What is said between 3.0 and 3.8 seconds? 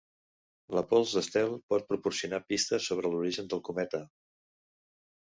l'origen del